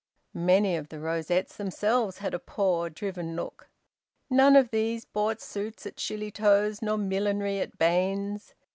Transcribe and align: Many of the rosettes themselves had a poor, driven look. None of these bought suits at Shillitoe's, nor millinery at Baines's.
Many 0.33 0.75
of 0.77 0.89
the 0.89 0.99
rosettes 0.99 1.55
themselves 1.57 2.17
had 2.17 2.33
a 2.33 2.39
poor, 2.39 2.89
driven 2.89 3.35
look. 3.35 3.69
None 4.31 4.55
of 4.55 4.71
these 4.71 5.05
bought 5.05 5.39
suits 5.39 5.85
at 5.85 5.97
Shillitoe's, 5.99 6.81
nor 6.81 6.97
millinery 6.97 7.59
at 7.59 7.77
Baines's. 7.77 8.55